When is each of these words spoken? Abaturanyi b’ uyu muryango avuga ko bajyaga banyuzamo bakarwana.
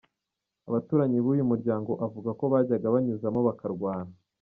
Abaturanyi 0.69 1.17
b’ 1.25 1.27
uyu 1.33 1.43
muryango 1.51 1.91
avuga 2.05 2.29
ko 2.39 2.43
bajyaga 2.53 2.93
banyuzamo 2.95 3.39
bakarwana. 3.47 4.11